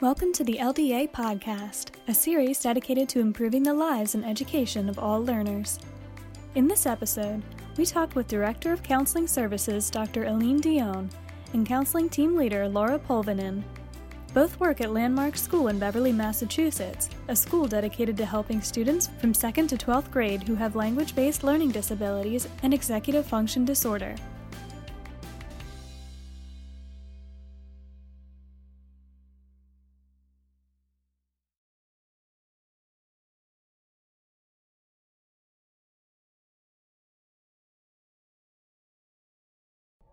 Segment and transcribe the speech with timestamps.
[0.00, 4.98] Welcome to the LDA Podcast, a series dedicated to improving the lives and education of
[4.98, 5.78] all learners.
[6.54, 7.42] In this episode,
[7.76, 10.24] we talk with Director of Counseling Services Dr.
[10.24, 11.10] Helene Dionne
[11.52, 13.62] and Counseling Team Leader Laura Polvinen.
[14.32, 19.34] Both work at Landmark School in Beverly, Massachusetts, a school dedicated to helping students from
[19.34, 24.16] 2nd to 12th grade who have language based learning disabilities and executive function disorder.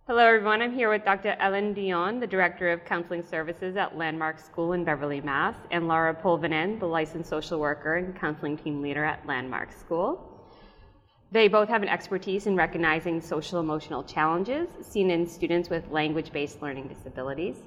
[0.07, 0.61] Hello, everyone.
[0.61, 1.35] I'm here with Dr.
[1.38, 6.13] Helene Dionne, the Director of Counseling Services at Landmark School in Beverly, Mass., and Laura
[6.16, 10.49] Polvinen, the licensed social worker and counseling team leader at Landmark School.
[11.33, 16.31] They both have an expertise in recognizing social emotional challenges seen in students with language
[16.31, 17.58] based learning disabilities.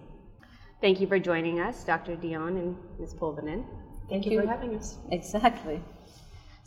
[0.80, 2.16] Thank you for joining us, Dr.
[2.16, 3.12] Dionne and Ms.
[3.12, 3.66] Polvinen.
[4.08, 4.97] Thank, Thank you for having us.
[5.10, 5.82] Exactly.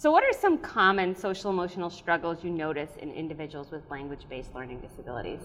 [0.04, 4.54] So, what are some common social emotional struggles you notice in individuals with language based
[4.54, 5.40] learning disabilities?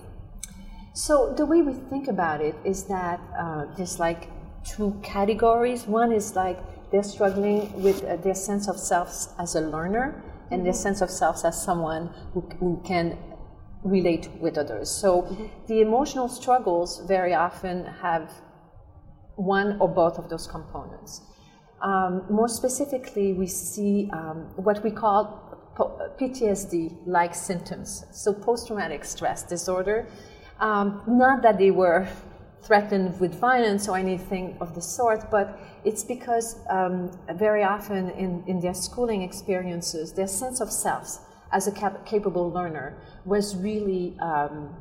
[0.94, 4.28] So, the way we think about it is that uh, there's like
[4.64, 5.86] two categories.
[5.86, 6.58] One is like
[6.90, 10.20] they're struggling with uh, their sense of self as a learner
[10.50, 13.16] and their sense of self as someone who, who can
[13.84, 14.90] relate with others.
[14.90, 15.46] So, mm-hmm.
[15.68, 18.32] the emotional struggles very often have
[19.36, 21.20] one or both of those components.
[21.82, 25.44] Um, more specifically, we see um, what we call
[26.18, 30.08] PTSD like symptoms, so post traumatic stress disorder.
[30.58, 32.08] Um, not that they were
[32.62, 38.42] threatened with violence or anything of the sort, but it's because um, very often in,
[38.48, 41.18] in their schooling experiences, their sense of self
[41.52, 44.74] as a cap- capable learner was really um,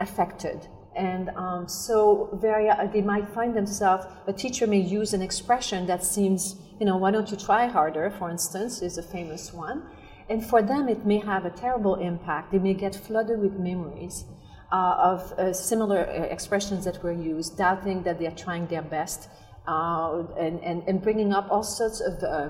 [0.00, 5.22] affected and um, so very, uh, they might find themselves, a teacher may use an
[5.22, 9.52] expression that seems, you know, why don't you try harder, for instance, is a famous
[9.52, 9.84] one.
[10.28, 12.52] And for them, it may have a terrible impact.
[12.52, 14.24] They may get flooded with memories
[14.72, 19.28] uh, of uh, similar uh, expressions that were used, doubting that they're trying their best,
[19.66, 22.48] uh, and, and, and bringing up all sorts of uh,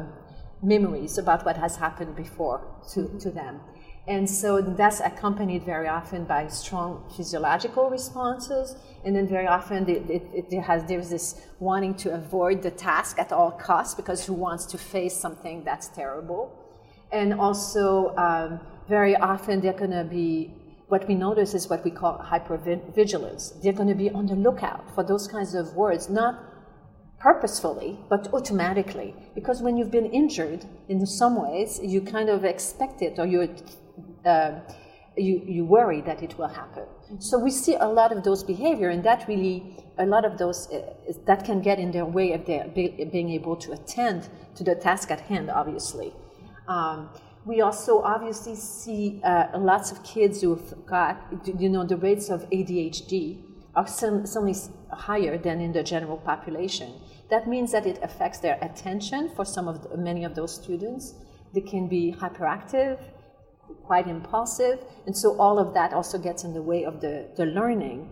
[0.63, 2.61] memories about what has happened before
[2.93, 3.61] to, to them.
[4.09, 8.75] And so that's accompanied very often by strong physiological responses.
[9.05, 13.19] And then very often it, it, it has, there's this wanting to avoid the task
[13.19, 16.57] at all costs because who wants to face something that's terrible?
[17.13, 20.53] And also, um, very often they're going to be,
[20.89, 23.63] what we notice is what we call hypervigilance.
[23.63, 26.43] They're going to be on the lookout for those kinds of words, not
[27.21, 29.15] purposefully, but automatically.
[29.35, 33.49] Because when you've been injured in some ways, you kind of expect it or you
[34.25, 34.61] uh,
[35.17, 36.85] you, you worry that it will happen.
[36.85, 37.21] Mm-hmm.
[37.21, 40.71] So we see a lot of those behavior, and that really, a lot of those,
[40.71, 40.95] uh,
[41.27, 44.75] that can get in their way of their be, being able to attend to the
[44.75, 46.13] task at hand, obviously.
[46.69, 47.11] Um,
[47.45, 51.21] we also obviously see uh, lots of kids who've got,
[51.59, 53.43] you know, the rates of ADHD
[53.75, 54.55] are certainly
[54.93, 56.93] higher than in the general population.
[57.31, 61.15] That means that it affects their attention for some of the, many of those students.
[61.55, 62.99] They can be hyperactive,
[63.85, 67.47] quite impulsive, and so all of that also gets in the way of the, the
[67.47, 68.11] learning.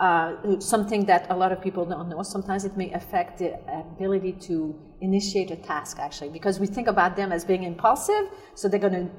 [0.00, 2.22] Uh, something that a lot of people don't know.
[2.22, 7.16] Sometimes it may affect the ability to initiate a task, actually, because we think about
[7.16, 9.10] them as being impulsive, so they're going to,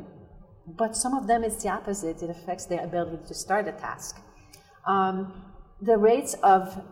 [0.65, 2.23] but some of them it's the opposite.
[2.23, 4.19] It affects their ability to start a task.
[4.87, 5.43] Um,
[5.81, 6.83] the rates of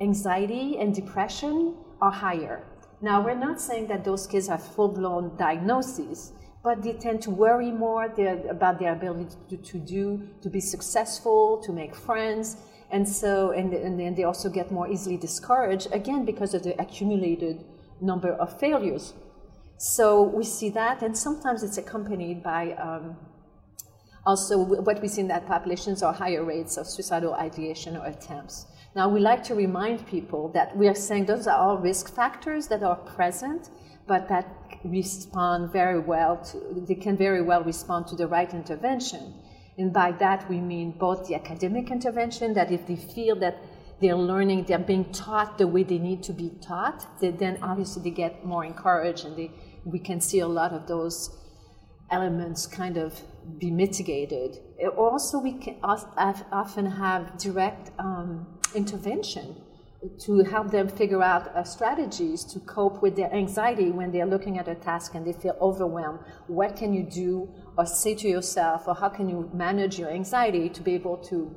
[0.00, 2.64] anxiety and depression are higher.
[3.00, 6.32] Now, we're not saying that those kids have full blown diagnoses,
[6.62, 8.04] but they tend to worry more
[8.50, 12.56] about their ability to, to, do, to be successful, to make friends.
[12.90, 16.80] And so, and, and then they also get more easily discouraged, again, because of the
[16.80, 17.64] accumulated
[18.00, 19.14] number of failures.
[19.76, 23.16] So we see that, and sometimes it's accompanied by um,
[24.26, 28.66] also what we see in that populations are higher rates of suicidal ideation or attempts.
[28.96, 32.66] Now, we like to remind people that we are saying those are all risk factors
[32.68, 33.70] that are present,
[34.08, 34.46] but that
[34.84, 39.34] respond very well to, they can very well respond to the right intervention.
[39.76, 43.58] And by that we mean both the academic intervention, that if they feel that
[44.00, 48.02] they're learning, they're being taught the way they need to be taught, they, then obviously
[48.02, 49.50] they get more encouraged and they,
[49.84, 51.30] we can see a lot of those
[52.10, 53.20] elements kind of
[53.58, 54.58] be mitigated.
[54.96, 59.56] Also, we can often have direct um, intervention
[60.20, 64.58] to help them figure out uh, strategies to cope with their anxiety when they're looking
[64.58, 66.20] at a task and they feel overwhelmed.
[66.46, 70.68] What can you do or say to yourself, or how can you manage your anxiety
[70.68, 71.54] to be able to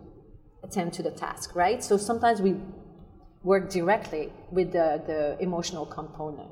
[0.64, 1.84] attend to the task, right?
[1.84, 2.56] So sometimes we
[3.44, 6.50] work directly with the, the emotional component.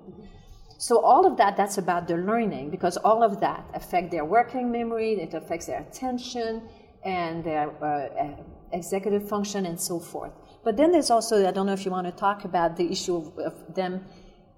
[0.78, 4.72] So all of that, that's about the learning because all of that affect their working
[4.72, 6.70] memory, it affects their attention
[7.04, 10.32] and their uh, uh, executive function and so forth.
[10.64, 13.16] But then there's also, I don't know if you want to talk about the issue
[13.16, 14.06] of, of them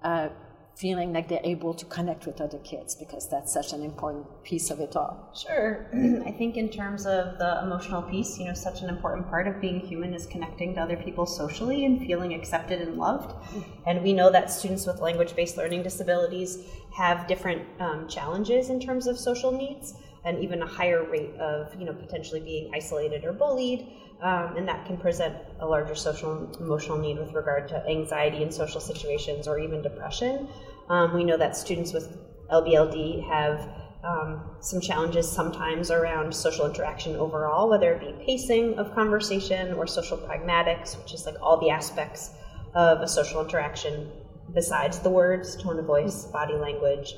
[0.02, 0.28] uh,
[0.74, 4.70] feeling like they're able to connect with other kids because that's such an important piece
[4.70, 5.30] of it all.
[5.34, 5.86] Sure.
[6.26, 9.60] I think in terms of the emotional piece, you know, such an important part of
[9.60, 13.34] being human is connecting to other people socially and feeling accepted and loved.
[13.86, 16.64] And we know that students with language-based learning disabilities
[16.96, 21.74] have different um, challenges in terms of social needs and even a higher rate of,
[21.78, 23.86] you know, potentially being isolated or bullied.
[24.22, 28.52] Um, and that can present a larger social emotional need with regard to anxiety in
[28.52, 30.48] social situations or even depression.
[30.88, 32.16] Um, we know that students with
[32.48, 33.68] LBLD have
[34.04, 39.86] um, some challenges sometimes around social interaction overall, whether it be pacing of conversation or
[39.86, 42.30] social pragmatics, which is like all the aspects
[42.74, 44.10] of a social interaction
[44.54, 47.14] besides the words, tone of voice, body language.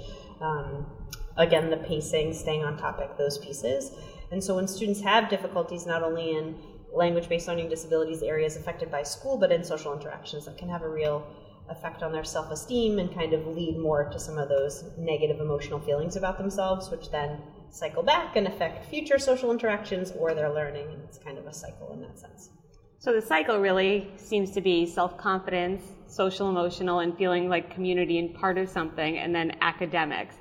[1.36, 3.92] Again, the pacing, staying on topic, those pieces.
[4.30, 6.56] And so when students have difficulties not only in
[6.92, 10.82] language based learning disabilities areas affected by school, but in social interactions that can have
[10.82, 11.26] a real
[11.68, 15.40] effect on their self esteem and kind of lead more to some of those negative
[15.40, 17.40] emotional feelings about themselves, which then
[17.70, 20.86] cycle back and affect future social interactions or their learning.
[20.92, 22.50] And it's kind of a cycle in that sense.
[22.98, 28.18] So the cycle really seems to be self confidence, social emotional, and feeling like community
[28.18, 30.36] and part of something, and then academics.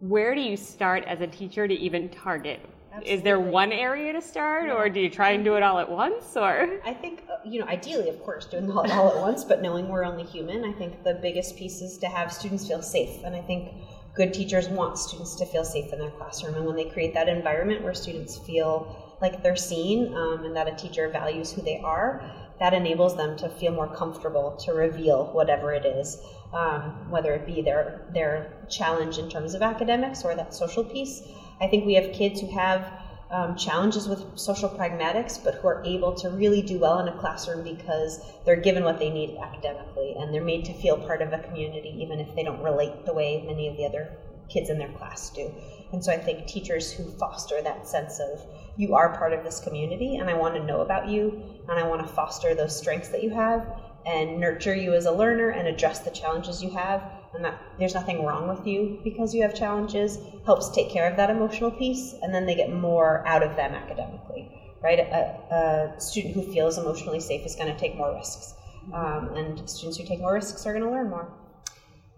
[0.00, 2.60] Where do you start as a teacher to even target
[2.96, 3.18] Absolutely.
[3.18, 4.74] Is there one area to start, yeah.
[4.74, 6.34] or do you try and do it all at once?
[6.34, 9.44] Or I think uh, you know, ideally, of course, doing it all, all at once,
[9.44, 10.64] but knowing we're only human.
[10.64, 13.74] I think the biggest piece is to have students feel safe, and I think
[14.14, 16.54] good teachers want students to feel safe in their classroom.
[16.54, 20.66] And when they create that environment where students feel like they're seen um, and that
[20.66, 22.22] a teacher values who they are,
[22.58, 26.18] that enables them to feel more comfortable to reveal whatever it is,
[26.52, 31.22] um, whether it be their their challenge in terms of academics or that social piece.
[31.60, 32.92] I think we have kids who have
[33.30, 37.18] um, challenges with social pragmatics, but who are able to really do well in a
[37.18, 41.32] classroom because they're given what they need academically and they're made to feel part of
[41.32, 44.16] a community, even if they don't relate the way many of the other
[44.48, 45.52] kids in their class do.
[45.92, 48.44] And so I think teachers who foster that sense of
[48.76, 51.86] you are part of this community and I want to know about you and I
[51.86, 53.66] want to foster those strengths that you have
[54.04, 57.02] and nurture you as a learner and address the challenges you have
[57.34, 61.16] and that there's nothing wrong with you because you have challenges helps take care of
[61.16, 65.00] that emotional piece and then they get more out of them academically right?
[65.00, 68.54] A, a student who feels emotionally safe is going to take more risks
[68.92, 71.32] um, and students who take more risks are going to learn more.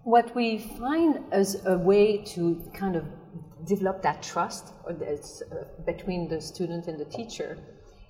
[0.04, 3.04] What we find as a way to kind of
[3.64, 4.94] develop that trust uh,
[5.84, 7.58] between the student and the teacher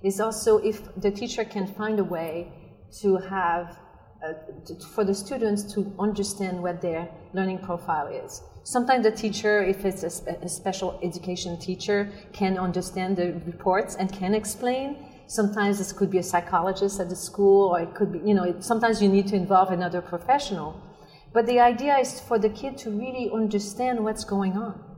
[0.03, 2.51] is also if the teacher can find a way
[3.01, 3.77] to have
[4.25, 4.33] uh,
[4.93, 8.41] for the students to understand what their learning profile is.
[8.63, 13.95] Sometimes the teacher, if it's a, spe- a, special education teacher, can understand the reports
[13.95, 14.97] and can explain.
[15.27, 18.43] Sometimes this could be a psychologist at the school, or it could be, you know,
[18.43, 20.79] it, sometimes you need to involve another professional.
[21.31, 24.88] But the idea is for the kid to really understand what's going on.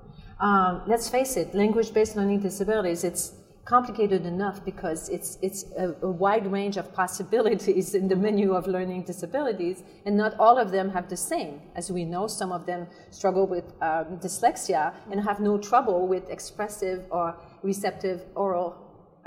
[0.41, 3.33] Um, let's face it, language-based learning disabilities, it's
[3.63, 8.65] complicated enough because it's, it's a, a, wide range of possibilities in the menu of
[8.65, 11.62] learning disabilities, and not all of them have the same.
[11.75, 16.27] As we know, some of them struggle with um, dyslexia and have no trouble with
[16.29, 18.75] expressive or receptive oral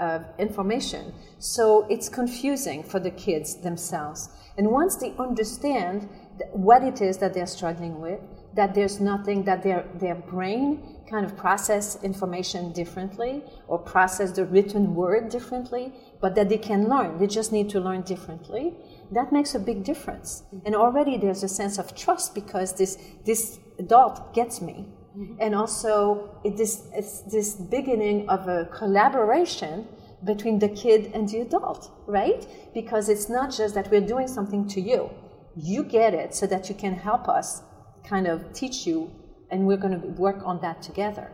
[0.00, 1.14] uh, information.
[1.38, 4.30] So it's confusing for the kids themselves.
[4.58, 6.08] And once they understand
[6.52, 8.20] what it is that they're struggling with,
[8.54, 14.44] that there's nothing that their, their brain kind of process information differently or process the
[14.46, 17.18] written word differently, but that they can learn.
[17.18, 18.74] They just need to learn differently.
[19.12, 20.42] That makes a big difference.
[20.46, 20.66] Mm-hmm.
[20.66, 24.86] And already there's a sense of trust because this, this adult gets me.
[25.16, 25.34] Mm-hmm.
[25.40, 29.86] And also, it is, it's this beginning of a collaboration
[30.24, 32.46] between the kid and the adult, right?
[32.72, 35.10] Because it's not just that we're doing something to you.
[35.56, 37.62] You get it so that you can help us
[38.04, 39.10] kind of teach you,
[39.50, 41.32] and we're going to work on that together.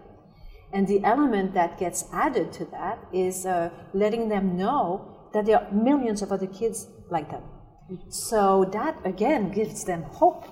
[0.72, 5.60] And the element that gets added to that is uh, letting them know that there
[5.60, 7.42] are millions of other kids like them.
[8.08, 10.44] So that again gives them hope,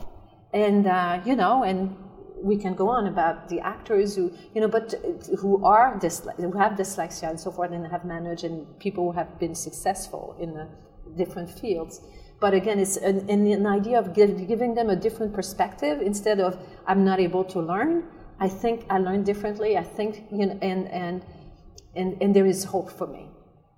[0.52, 1.96] and uh, you know, and
[2.42, 4.94] we can go on about the actors who you know, but
[5.38, 9.38] who are who have dyslexia and so forth, and have managed, and people who have
[9.38, 10.68] been successful in the
[11.16, 12.00] different fields.
[12.40, 16.58] But again, it's an, an idea of give, giving them a different perspective instead of
[16.86, 18.04] I'm not able to learn.
[18.40, 19.76] I think I learn differently.
[19.76, 21.24] I think, you know, and, and,
[21.96, 23.30] and, and there is hope for me.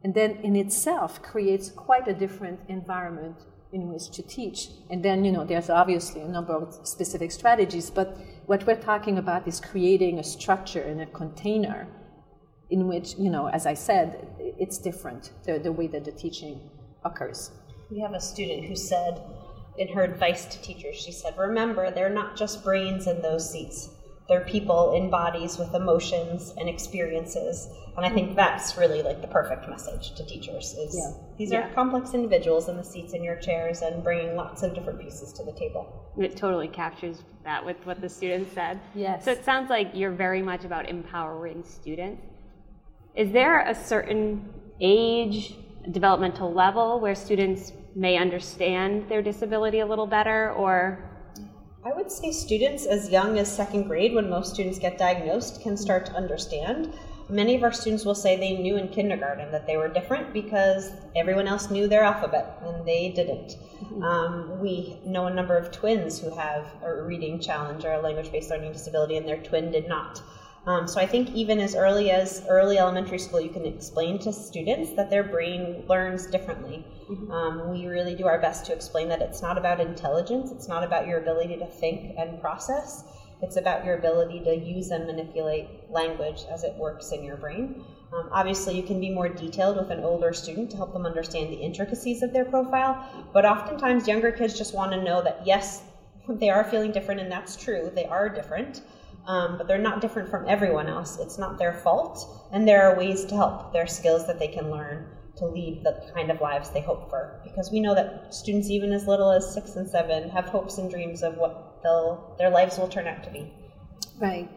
[0.03, 3.37] and then in itself creates quite a different environment
[3.73, 4.69] in which to teach.
[4.91, 9.19] And then, you know, there's obviously a number of specific strategies, but what we're talking
[9.19, 11.87] about is creating a structure and a container
[12.71, 16.61] in which, you know, as I said, it's different, the, the way that the teaching
[17.05, 17.51] occurs.
[17.91, 19.23] We have a student who said,
[19.79, 23.91] in her advice to teachers, she said, Remember, they're not just brains in those seats.
[24.29, 27.69] They're people in bodies with emotions and experiences.
[27.97, 31.21] And I think that's really like the perfect message to teachers is yeah.
[31.37, 31.69] these yeah.
[31.69, 35.33] are complex individuals in the seats in your chairs and bringing lots of different pieces
[35.33, 36.13] to the table.
[36.17, 38.79] It totally captures that with what the students said.
[38.95, 39.25] Yes.
[39.25, 42.23] So it sounds like you're very much about empowering students.
[43.17, 44.49] Is there a certain
[44.81, 45.57] age,
[45.91, 51.11] developmental level where students may understand their disability a little better or
[51.83, 55.79] I would say students as young as second grade, when most students get diagnosed, can
[55.79, 56.93] start to understand.
[57.31, 60.91] Many of our students will say they knew in kindergarten that they were different because
[61.17, 63.57] everyone else knew their alphabet and they didn't.
[63.83, 64.03] Mm-hmm.
[64.03, 68.31] Um, we know a number of twins who have a reading challenge or a language
[68.31, 70.21] based learning disability, and their twin did not.
[70.67, 74.33] Um, so I think even as early as early elementary school, you can explain to
[74.33, 76.85] students that their brain learns differently.
[77.11, 77.31] Mm-hmm.
[77.31, 80.85] Um, we really do our best to explain that it's not about intelligence, it's not
[80.85, 83.05] about your ability to think and process,
[83.41, 87.83] it's about your ability to use and manipulate language as it works in your brain.
[88.13, 91.51] Um, obviously, you can be more detailed with an older student to help them understand
[91.51, 93.03] the intricacies of their profile,
[93.33, 95.83] but oftentimes younger kids just want to know that yes,
[96.29, 98.83] they are feeling different, and that's true, they are different
[99.27, 101.19] um, but they're not different from everyone else.
[101.19, 103.73] It's not their fault, and there are ways to help.
[103.73, 107.09] There are skills that they can learn to lead the kind of lives they hope
[107.09, 107.41] for.
[107.45, 110.91] Because we know that students, even as little as six and seven, have hopes and
[110.91, 111.83] dreams of what
[112.39, 113.53] their lives will turn out to be.
[114.19, 114.49] Right.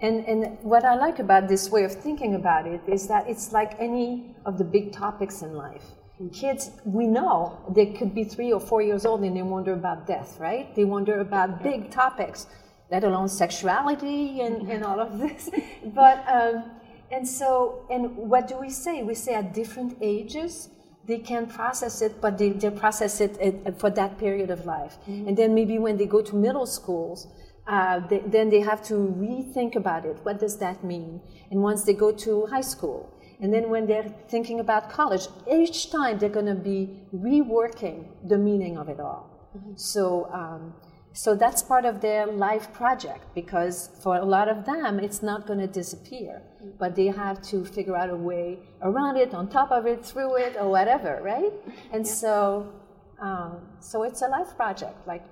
[0.00, 3.52] And, and what I like about this way of thinking about it is that it's
[3.52, 5.84] like any of the big topics in life.
[6.32, 10.06] Kids, we know they could be three or four years old and they wonder about
[10.06, 10.74] death, right?
[10.74, 12.46] They wonder about big topics
[12.92, 15.50] let alone sexuality and, and all of this.
[16.00, 16.70] but um,
[17.10, 19.02] and so and what do we say?
[19.02, 20.68] We say at different ages
[21.04, 24.98] they can process it, but they, they process it at, for that period of life.
[25.00, 25.28] Mm-hmm.
[25.28, 27.26] And then maybe when they go to middle schools,
[27.66, 30.18] uh, they, then they have to rethink about it.
[30.22, 31.20] What does that mean?
[31.50, 35.90] And once they go to high school, and then when they're thinking about college, each
[35.90, 39.50] time they're going to be reworking the meaning of it all.
[39.56, 39.72] Mm-hmm.
[39.76, 40.30] So.
[40.32, 40.74] Um,
[41.14, 45.46] so that's part of their life project because for a lot of them, it's not
[45.46, 46.42] going to disappear,
[46.78, 50.36] but they have to figure out a way around it, on top of it, through
[50.36, 51.52] it, or whatever, right?
[51.92, 52.12] And yeah.
[52.12, 52.72] so,
[53.20, 55.06] um, so it's a life project.
[55.06, 55.24] Like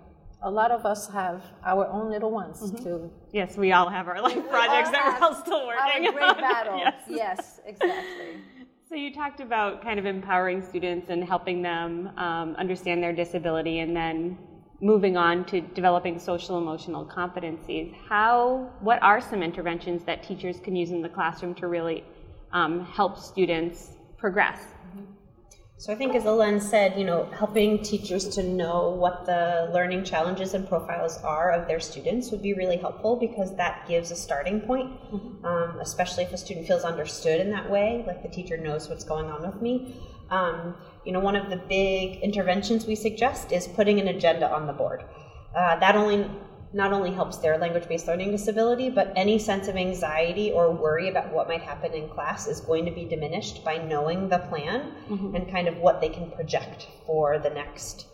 [0.43, 2.85] a lot of us have our own little ones mm-hmm.
[2.85, 3.11] to.
[3.33, 6.07] Yes, we all have our life projects that we're all still working.
[6.07, 6.79] Our great battle.
[6.79, 6.95] yes.
[7.09, 8.43] yes, exactly.
[8.89, 13.79] So you talked about kind of empowering students and helping them um, understand their disability,
[13.79, 14.37] and then
[14.81, 20.75] moving on to developing social emotional competencies, how, what are some interventions that teachers can
[20.75, 22.05] use in the classroom to really
[22.53, 24.61] um, help students progress?
[25.81, 30.05] So I think as Helene said, you know, helping teachers to know what the learning
[30.05, 34.17] challenges and profiles are of their students would be really helpful because that gives a
[34.17, 35.43] starting point, mm-hmm.
[35.43, 39.05] um, especially if a student feels understood in that way, like the teacher knows what's
[39.05, 39.97] going on with me.
[40.31, 44.67] Um, you know, one of the big interventions we suggest is putting an agenda on
[44.67, 45.05] the board.
[45.57, 46.29] Uh, that only
[46.73, 51.33] not only helps their language-based learning disability, but any sense of anxiety or worry about
[51.33, 55.35] what might happen in class is going to be diminished by knowing the plan mm-hmm.
[55.35, 58.07] and kind of what they can project for the next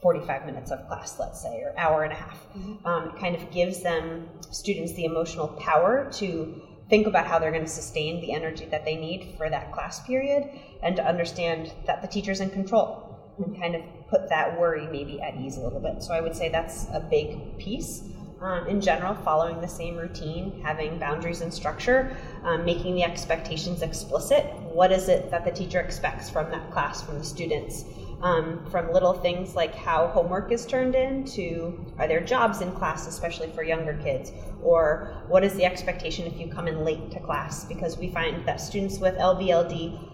[0.00, 2.38] 45 minutes of class, let's say, or hour and a half.
[2.56, 2.86] Mm-hmm.
[2.86, 7.52] Um, it kind of gives them students the emotional power to think about how they're
[7.52, 10.50] going to sustain the energy that they need for that class period
[10.82, 13.06] and to understand that the teacher's in control
[13.38, 16.02] and kind of put that worry maybe at ease a little bit.
[16.02, 18.02] So I would say that's a big piece.
[18.40, 23.82] Um, in general, following the same routine, having boundaries and structure, um, making the expectations
[23.82, 24.46] explicit.
[24.72, 27.84] What is it that the teacher expects from that class, from the students?
[28.22, 32.72] Um, from little things like how homework is turned in to are there jobs in
[32.72, 37.10] class, especially for younger kids, or what is the expectation if you come in late
[37.12, 37.64] to class?
[37.64, 40.08] Because we find that students with LBLD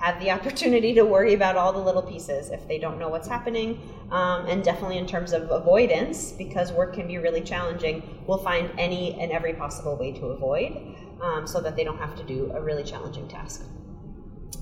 [0.00, 3.28] have the opportunity to worry about all the little pieces if they don't know what's
[3.28, 3.80] happening.
[4.10, 8.70] Um, and definitely in terms of avoidance, because work can be really challenging, we'll find
[8.78, 10.76] any and every possible way to avoid
[11.22, 13.64] um, so that they don't have to do a really challenging task.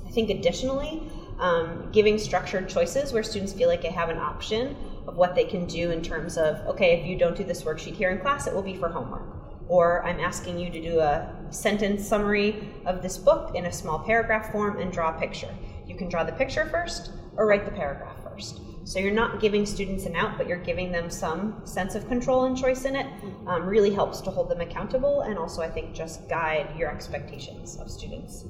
[0.07, 1.03] I think additionally,
[1.39, 4.77] um, giving structured choices where students feel like they have an option
[5.07, 7.95] of what they can do in terms of, okay, if you don't do this worksheet
[7.95, 9.27] here in class, it will be for homework.
[9.69, 13.99] Or I'm asking you to do a sentence summary of this book in a small
[13.99, 15.55] paragraph form and draw a picture.
[15.87, 18.61] you can draw the picture first or write the paragraph first.
[18.85, 22.45] So you're not giving students an out, but you're giving them some sense of control
[22.45, 23.07] and choice in it.
[23.47, 27.79] Um, really helps to hold them accountable and also, I think, just guide your expectations
[27.79, 28.45] of students.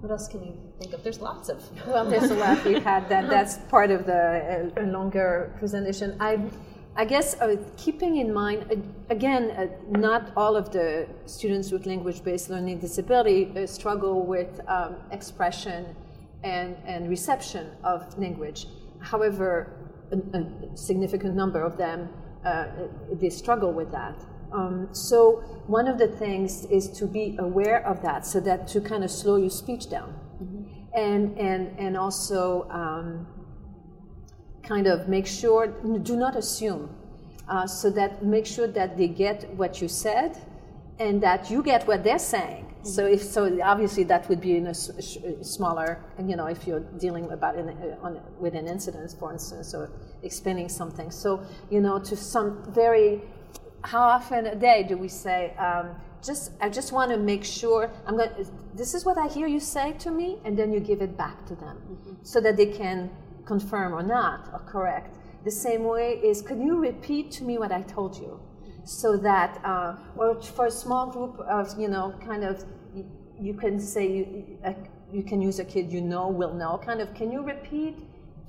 [0.00, 1.02] What else can you think of?
[1.02, 1.62] There's lots of.
[1.86, 3.08] Well, there's a lot we've had.
[3.08, 6.16] That that's part of the uh, longer presentation.
[6.20, 6.38] I,
[6.96, 8.76] I guess uh, keeping in mind uh,
[9.10, 14.96] again, uh, not all of the students with language-based learning disability uh, struggle with um,
[15.10, 15.96] expression
[16.44, 18.66] and and reception of language.
[19.00, 19.50] However,
[20.12, 22.08] a, a significant number of them
[22.44, 22.66] uh,
[23.12, 24.24] they struggle with that.
[24.52, 28.80] Um, so one of the things is to be aware of that, so that to
[28.80, 30.62] kind of slow your speech down, mm-hmm.
[30.94, 33.26] and and and also um,
[34.62, 35.66] kind of make sure
[36.02, 36.88] do not assume,
[37.48, 40.38] uh, so that make sure that they get what you said,
[40.98, 42.64] and that you get what they're saying.
[42.64, 42.88] Mm-hmm.
[42.88, 47.30] So if so, obviously that would be in a smaller, you know, if you're dealing
[47.30, 47.68] about in,
[48.02, 49.90] on, with an incident, for instance, or
[50.22, 51.10] explaining something.
[51.10, 53.22] So you know, to some very
[53.84, 55.90] how often a day do we say, um,
[56.22, 58.30] just I just want to make sure I'm going.
[58.74, 61.46] This is what I hear you say to me, and then you give it back
[61.46, 62.14] to them, mm-hmm.
[62.22, 63.10] so that they can
[63.44, 65.16] confirm or not or correct.
[65.44, 68.40] The same way is, can you repeat to me what I told you,
[68.84, 72.64] so that uh, or for a small group of you know kind of
[73.40, 74.72] you can say you, uh,
[75.12, 77.96] you can use a kid you know will know kind of can you repeat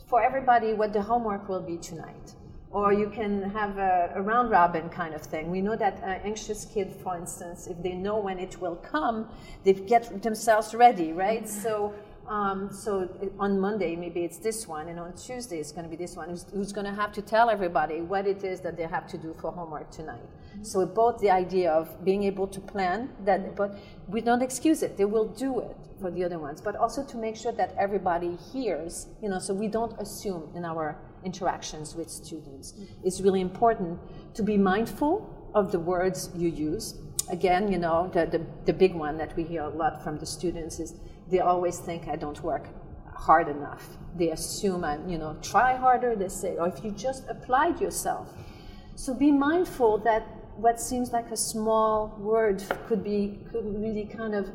[0.07, 2.33] for everybody what the homework will be tonight
[2.72, 5.50] or you can have a, a, round robin kind of thing.
[5.50, 9.30] We know that an anxious kid, for instance, if they know when it will come,
[9.64, 11.44] they get themselves ready, right?
[11.44, 11.62] Mm-hmm.
[11.62, 11.96] So,
[12.28, 13.10] um, so
[13.40, 16.30] on Monday maybe it's this one, and on Tuesday it's going to be this one.
[16.30, 19.18] Who's, who's going to have to tell everybody what it is that they have to
[19.18, 20.22] do for homework tonight?
[20.22, 20.64] Mm-hmm.
[20.64, 24.96] So both the idea of being able to plan that, but we don't excuse it;
[24.96, 28.38] they will do it for the other ones, but also to make sure that everybody
[28.53, 32.74] hears, you know, so we don't assume in our interactions with students.
[33.03, 34.00] It's really important
[34.34, 36.96] to be mindful of the words you use.
[37.29, 40.25] Again, you know, the, the, the big one that we hear a lot from the
[40.25, 40.96] students is
[41.29, 42.68] they always think I don't work
[43.14, 43.86] hard enough.
[44.16, 48.34] They assume I'm, you know, try harder, they say, or if you just applied yourself.
[48.96, 50.24] So be mindful that
[50.55, 54.50] what seems like a small word could be could really kind of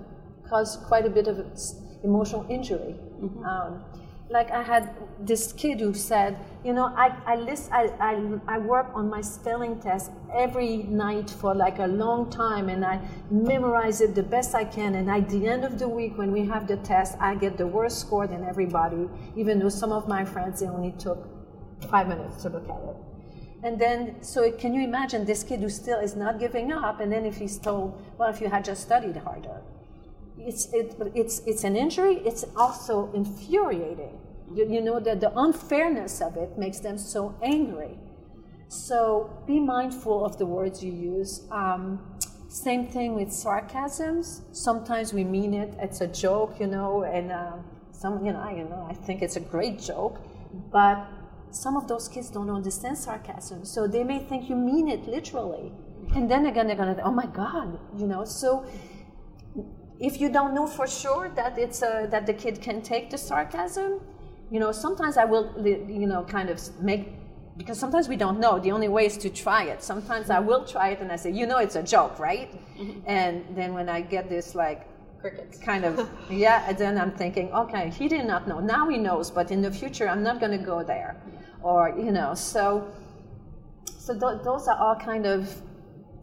[0.49, 1.39] cause quite a bit of
[2.03, 2.97] emotional injury.
[3.21, 3.45] Mm-hmm.
[3.45, 3.85] Um,
[4.31, 8.59] like I had this kid who said, you know, I, I, list, I, I, I
[8.59, 14.01] work on my spelling test every night for like a long time and I memorize
[14.01, 14.95] it the best I can.
[14.95, 17.67] And at the end of the week, when we have the test, I get the
[17.67, 21.29] worst score than everybody, even though some of my friends, they only took
[21.91, 22.97] five minutes to look at it.
[23.63, 27.01] And then, so can you imagine this kid who still is not giving up?
[27.01, 29.63] And then if he's told, well, if you had just studied harder,
[30.39, 34.19] it's, it, it's, it's an injury, it's also infuriating.
[34.53, 37.99] You, you know that the unfairness of it makes them so angry.
[38.69, 41.43] So be mindful of the words you use.
[41.51, 42.01] Um,
[42.49, 44.43] same thing with sarcasms.
[44.53, 47.53] Sometimes we mean it; it's a joke, you know, and uh,
[47.91, 50.21] some, you know, I, you know, I think it's a great joke,
[50.71, 51.07] but
[51.51, 55.73] some of those kids don't understand sarcasm, so they may think you mean it literally,
[56.15, 58.25] and then again they're gonna, oh my God, you know.
[58.25, 58.65] So
[60.01, 63.19] if you don't know for sure that it's a, that the kid can take the
[63.19, 64.01] sarcasm,
[64.51, 67.13] you know, sometimes I will, you know, kind of make
[67.57, 68.59] because sometimes we don't know.
[68.59, 69.83] The only way is to try it.
[69.83, 72.51] Sometimes I will try it and I say, you know, it's a joke, right?
[72.77, 73.01] Mm-hmm.
[73.07, 74.89] And then when I get this like
[75.21, 78.59] crickets kind of yeah, and then I'm thinking, okay, he did not know.
[78.61, 81.17] Now he knows, but in the future, I'm not going to go there,
[81.63, 82.93] or you know, so
[83.99, 85.63] so th- those are all kind of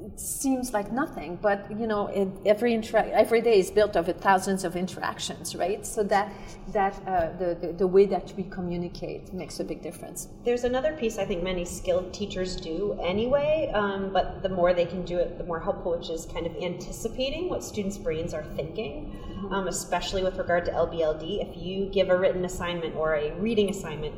[0.06, 4.08] it seems like nothing, but you know, it, every intera- every day is built of
[4.18, 5.86] thousands of interactions, right?
[5.86, 6.34] So that
[6.70, 10.28] that uh, the, the, the way that we communicate makes a big difference.
[10.44, 14.86] There's another piece I think many skilled teachers do anyway, um, but the more they
[14.86, 18.44] can do it, the more helpful, which is kind of anticipating what students' brains are
[18.56, 19.54] thinking, mm-hmm.
[19.54, 21.48] um, especially with regard to LBLD.
[21.48, 24.16] If you give a written assignment or a reading assignment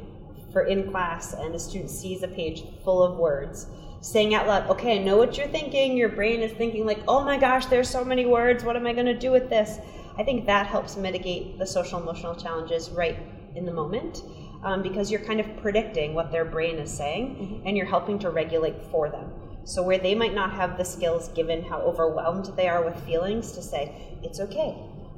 [0.54, 3.68] for in class, and the student sees a page full of words
[4.04, 5.96] saying out loud, okay, I know what you're thinking.
[5.96, 8.64] Your brain is thinking, like, oh my gosh, there's so many words.
[8.64, 9.80] What am I going to do with this?
[10.18, 13.18] I think that helps mitigate the social emotional challenges right
[13.56, 14.22] in the moment
[14.64, 17.68] um, because you're kind of predicting what their brain is saying mm-hmm.
[17.68, 19.32] and you're helping to regulate for them.
[19.64, 23.54] So, where they might not have the skills given how overwhelmed they are with feelings
[23.54, 24.76] to say, it's okay,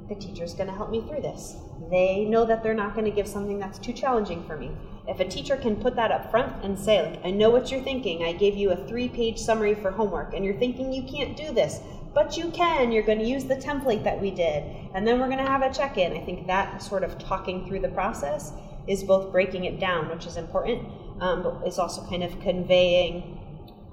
[0.08, 1.56] the teacher's going to help me through this.
[1.90, 4.70] They know that they're not going to give something that's too challenging for me.
[5.08, 7.82] If a teacher can put that up front and say, like, I know what you're
[7.82, 8.24] thinking.
[8.24, 11.52] I gave you a three page summary for homework, and you're thinking you can't do
[11.52, 11.80] this,
[12.12, 14.64] but you can, you're going to use the template that we did,
[14.94, 16.12] and then we're going to have a check in.
[16.12, 18.52] I think that sort of talking through the process
[18.88, 20.88] is both breaking it down, which is important,
[21.20, 23.38] um, but it's also kind of conveying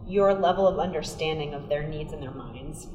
[0.08, 2.88] your level of understanding of their needs and their minds.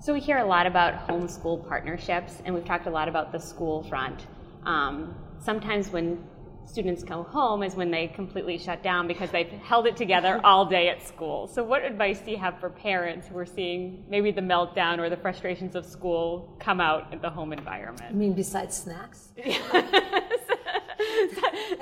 [0.00, 3.38] So we hear a lot about homeschool partnerships, and we've talked a lot about the
[3.40, 4.26] school front.
[4.64, 6.22] Um, sometimes when
[6.66, 10.66] students come home is when they completely shut down because they've held it together all
[10.66, 11.46] day at school.
[11.46, 15.08] So, what advice do you have for parents who are seeing maybe the meltdown or
[15.08, 18.10] the frustrations of school come out in the home environment?
[18.10, 19.28] I mean, besides snacks?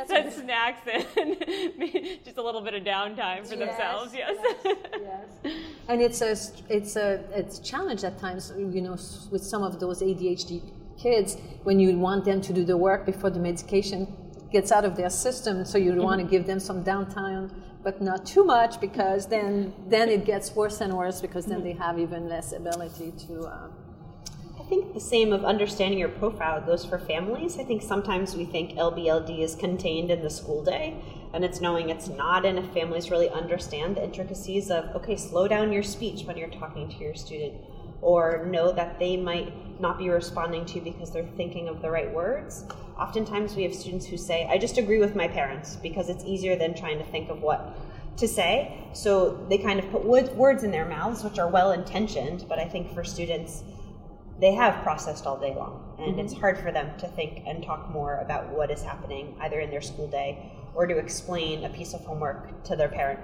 [0.07, 0.83] Set snacks
[1.17, 1.37] and
[2.25, 4.15] just a little bit of downtime for yes, themselves.
[4.15, 4.37] Yes.
[4.65, 4.77] yes.
[5.45, 5.55] yes.
[5.89, 6.37] And it's a
[6.69, 8.53] it's a it's a challenge at times.
[8.57, 8.97] You know,
[9.31, 10.63] with some of those ADHD
[10.99, 14.07] kids, when you want them to do the work before the medication
[14.53, 16.03] gets out of their system, so you mm-hmm.
[16.03, 17.51] want to give them some downtime,
[17.83, 21.79] but not too much because then then it gets worse and worse because then mm-hmm.
[21.79, 23.43] they have even less ability to.
[23.43, 23.69] Uh,
[24.65, 27.59] I think the same of understanding your profile goes for families.
[27.59, 30.97] I think sometimes we think LBLD is contained in the school day,
[31.35, 35.49] and it's knowing it's not, and if families really understand the intricacies of, okay, slow
[35.49, 37.61] down your speech when you're talking to your student,
[38.05, 42.13] or know that they might not be responding to because they're thinking of the right
[42.13, 42.65] words.
[42.99, 46.55] Oftentimes we have students who say, I just agree with my parents because it's easier
[46.55, 47.79] than trying to think of what
[48.19, 48.87] to say.
[48.93, 52.67] So they kind of put words in their mouths, which are well intentioned, but I
[52.67, 53.65] think for students,
[54.39, 56.21] they have processed all day long, and mm-hmm.
[56.21, 59.71] it's hard for them to think and talk more about what is happening either in
[59.71, 63.21] their school day or to explain a piece of homework to their parent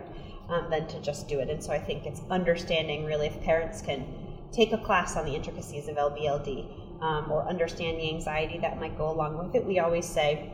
[0.49, 1.51] um, than to just do it.
[1.51, 4.07] And so I think it's understanding really if parents can
[4.53, 8.97] take a class on the intricacies of LBLD um, or understand the anxiety that might
[8.99, 9.65] go along with it.
[9.65, 10.53] We always say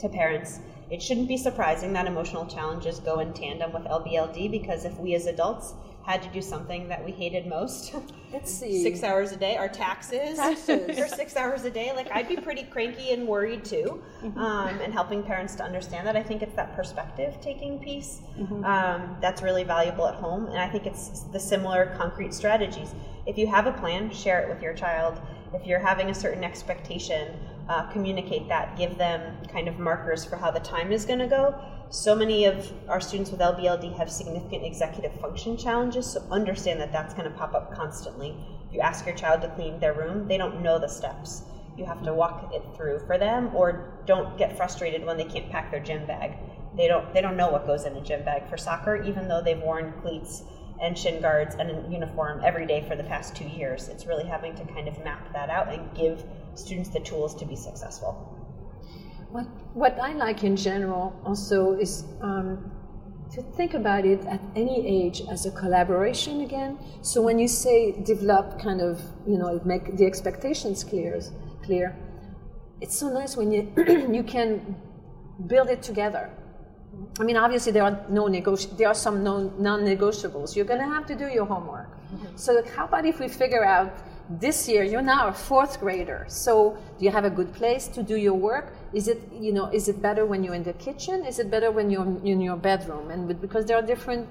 [0.00, 0.60] to parents,
[0.90, 5.14] it shouldn't be surprising that emotional challenges go in tandem with LBLD because if we
[5.14, 5.74] as adults
[6.06, 7.92] had to do something that we hated most.
[8.32, 8.80] Let's see.
[8.80, 10.96] Six hours a day, our taxes, taxes.
[10.98, 11.92] for six hours a day.
[11.94, 14.00] Like I'd be pretty cranky and worried too.
[14.22, 14.38] Mm-hmm.
[14.38, 18.64] Um, and helping parents to understand that, I think it's that perspective taking piece mm-hmm.
[18.64, 20.46] um, that's really valuable at home.
[20.46, 22.94] And I think it's the similar concrete strategies.
[23.26, 25.20] If you have a plan, share it with your child.
[25.54, 27.36] If you're having a certain expectation,
[27.68, 28.76] uh, communicate that.
[28.78, 32.44] Give them kind of markers for how the time is going to go so many
[32.44, 37.30] of our students with LBLD have significant executive function challenges, so understand that that's going
[37.30, 38.36] to pop up constantly.
[38.68, 41.42] If you ask your child to clean their room, they don't know the steps.
[41.76, 45.50] You have to walk it through for them, or don't get frustrated when they can't
[45.50, 46.32] pack their gym bag.
[46.76, 49.42] They don't they don't know what goes in a gym bag for soccer, even though
[49.42, 50.42] they've worn cleats
[50.80, 53.88] and shin guards and a uniform every day for the past two years.
[53.88, 57.46] It's really having to kind of map that out and give students the tools to
[57.46, 58.35] be successful.
[59.36, 62.72] What, what I like in general also is um,
[63.32, 66.78] to think about it at any age as a collaboration again.
[67.02, 71.20] So when you say develop kind of, you know, make the expectations clear,
[71.62, 71.94] clear,
[72.80, 73.70] it's so nice when you,
[74.10, 74.74] you can
[75.46, 76.30] build it together.
[77.20, 80.56] I mean, obviously there are no negoti- there are some non-negotiables.
[80.56, 81.90] You're going to have to do your homework.
[81.90, 82.36] Mm-hmm.
[82.36, 83.92] So how about if we figure out
[84.28, 86.24] this year you're now a fourth grader.
[86.28, 88.74] So do you have a good place to do your work?
[88.92, 91.24] Is it you know is it better when you're in the kitchen?
[91.24, 93.10] Is it better when you're in your bedroom?
[93.10, 94.28] And because there are different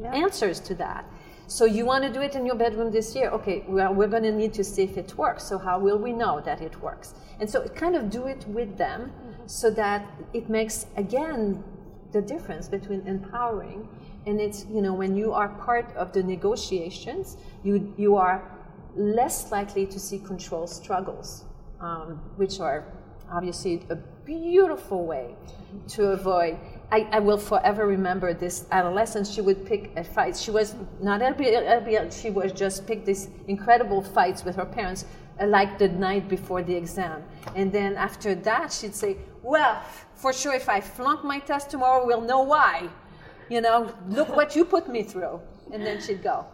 [0.00, 0.14] yeah.
[0.14, 1.04] answers to that.
[1.46, 3.30] So you want to do it in your bedroom this year?
[3.30, 5.44] Okay well we're going to need to see if it works.
[5.44, 7.14] So how will we know that it works?
[7.40, 9.46] And so kind of do it with them mm-hmm.
[9.46, 11.62] so that it makes again
[12.12, 13.86] the difference between empowering
[14.26, 18.42] and it's you know when you are part of the negotiations you you are
[18.98, 21.44] less likely to see control struggles,
[21.80, 22.84] um, which are
[23.30, 25.34] obviously a beautiful way
[25.86, 26.58] to avoid.
[26.90, 29.26] I, I, will forever remember this adolescent.
[29.26, 30.36] She would pick a fight.
[30.36, 35.04] She was not LBL, she was just pick these incredible fights with her parents,
[35.40, 37.22] uh, like the night before the exam.
[37.54, 39.80] And then after that, she'd say, Well,
[40.14, 42.88] for sure, if I flunk my test tomorrow, we'll know why.
[43.50, 45.40] You know, look what you put me through.
[45.72, 46.46] And then she'd go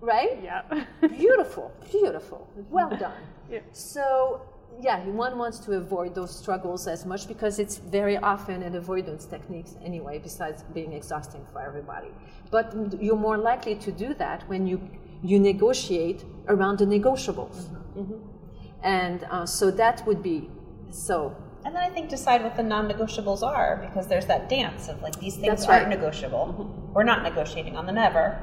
[0.00, 0.38] right?
[0.42, 0.62] Yeah.
[1.08, 2.48] beautiful, beautiful.
[2.70, 3.22] Well done.
[3.50, 3.60] Yeah.
[3.72, 4.42] So,
[4.80, 9.24] yeah, one wants to avoid those struggles as much because it's very often an avoidance
[9.24, 12.08] techniques anyway, besides being exhausting for everybody.
[12.50, 14.80] But you're more likely to do that when you
[15.20, 17.56] you negotiate around the negotiables.
[17.56, 18.00] Mm-hmm.
[18.00, 18.84] Mm-hmm.
[18.84, 20.48] And uh, so that would be
[20.90, 21.34] so.
[21.64, 25.18] And then I think decide what the non-negotiables are because there's that dance of like
[25.18, 25.98] these things That's aren't right.
[25.98, 26.54] negotiable.
[26.56, 26.92] Mm-hmm.
[26.92, 28.38] We're not negotiating on them ever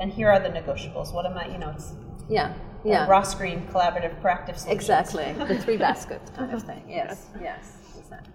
[0.00, 1.12] and here are the negotiables.
[1.12, 1.92] What am I, you know, it's
[2.28, 3.06] yeah, yeah.
[3.06, 4.68] Ross Greene collaborative proactive solutions.
[4.68, 6.82] Exactly, the three baskets kind of thing.
[6.88, 8.32] Yes, yes, exactly.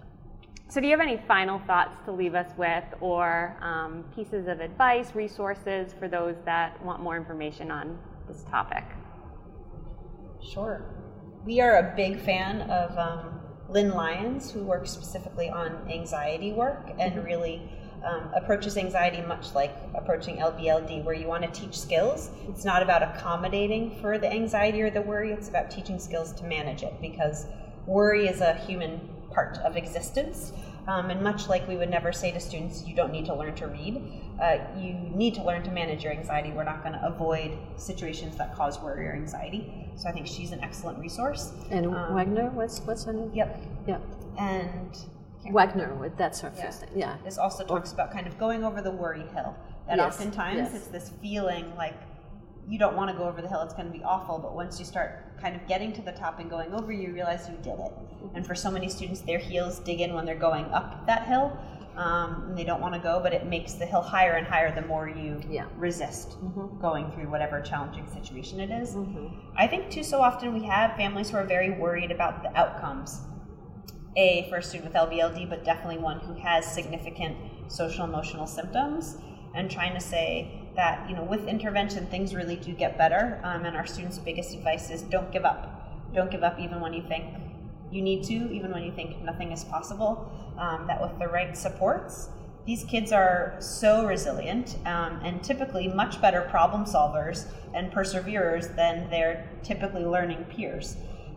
[0.68, 4.60] So, do you have any final thoughts to leave us with, or um, pieces of
[4.60, 7.98] advice, resources for those that want more information on
[8.28, 8.84] this topic?
[10.42, 10.84] Sure.
[11.44, 16.90] We are a big fan of um, Lynn Lyons, who works specifically on anxiety work
[16.98, 17.24] and mm-hmm.
[17.24, 17.70] really
[18.06, 22.30] um, approaches anxiety much like approaching LBLD, where you want to teach skills.
[22.48, 26.44] It's not about accommodating for the anxiety or the worry, it's about teaching skills to
[26.44, 27.46] manage it because
[27.86, 30.52] worry is a human part of existence.
[30.88, 33.56] Um, and much like we would never say to students, you don't need to learn
[33.56, 34.00] to read,
[34.40, 36.52] uh, you need to learn to manage your anxiety.
[36.52, 39.90] We're not going to avoid situations that cause worry or anxiety.
[39.96, 41.52] So I think she's an excellent resource.
[41.70, 43.32] And um, Wagner, what's what's her name?
[43.34, 43.60] Yep.
[43.88, 44.02] Yep.
[44.38, 44.96] And
[45.52, 46.64] Wagner, that's her yeah.
[46.64, 46.90] first name.
[46.96, 47.16] Yeah.
[47.24, 49.54] This also talks about kind of going over the worry hill.
[49.88, 50.14] That yes.
[50.14, 50.74] oftentimes yes.
[50.74, 51.94] it's this feeling like
[52.68, 54.38] you don't want to go over the hill, it's going to be awful.
[54.38, 57.48] But once you start kind of getting to the top and going over, you realize
[57.48, 57.92] you did it.
[58.34, 61.56] And for so many students, their heels dig in when they're going up that hill.
[61.96, 64.74] Um, and they don't want to go, but it makes the hill higher and higher
[64.74, 65.64] the more you yeah.
[65.78, 66.78] resist mm-hmm.
[66.78, 68.94] going through whatever challenging situation it is.
[68.94, 69.28] Mm-hmm.
[69.56, 73.20] I think, too, so often we have families who are very worried about the outcomes.
[74.16, 77.36] A, for a student with LBLD, but definitely one who has significant
[77.68, 79.16] social emotional symptoms,
[79.54, 83.64] and trying to say, that you know with intervention things really do get better um,
[83.64, 86.12] and our students biggest advice is don't give up.
[86.14, 87.24] Don't give up even when you think
[87.90, 91.56] you need to even when you think nothing is possible um, that with the right
[91.56, 92.28] supports
[92.66, 99.08] these kids are so resilient um, and typically much better problem solvers and perseverers than
[99.08, 100.96] their typically learning peers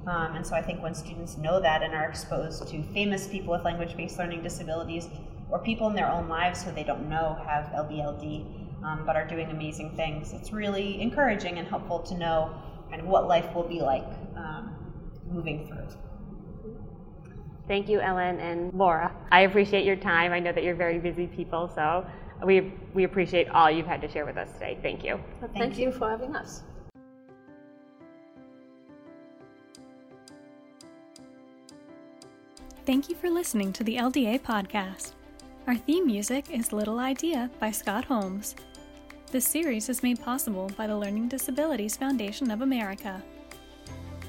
[0.10, 3.54] um, and so I think when students know that and are exposed to famous people
[3.54, 5.08] with language based learning disabilities
[5.52, 9.28] or people in their own lives who they don't know have LBLD, um, but are
[9.28, 10.34] doing amazing things.
[10.34, 14.74] It's really encouraging and helpful to know kind of what life will be like um,
[15.32, 15.88] moving through.
[17.68, 19.16] Thank you, Helene and Laura.
[19.32, 20.32] I appreciate your time.
[20.32, 22.04] I know that you're very busy people, so
[22.44, 24.80] we, we appreciate all you've had to share with us today.
[24.82, 25.18] Thank you.
[25.40, 25.86] Well, thank, thank you.
[25.88, 26.64] you for having us.
[32.86, 35.12] Thank you for listening to the LDA podcast.
[35.68, 38.56] Our theme music is Little Idea by Scott Holmes.
[39.32, 43.22] This series is made possible by the Learning Disabilities Foundation of America.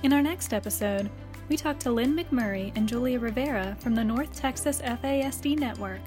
[0.03, 1.09] In our next episode,
[1.49, 6.01] we talk to Lynn McMurray and Julia Rivera from the North Texas FASD Network,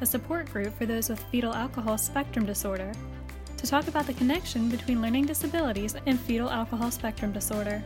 [0.00, 2.92] a support group for those with fetal alcohol spectrum disorder,
[3.58, 7.84] to talk about the connection between learning disabilities and fetal alcohol spectrum disorder.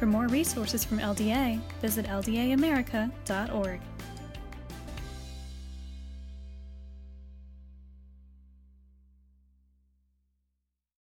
[0.00, 3.80] For more resources from LDA, visit ldaamerica.org.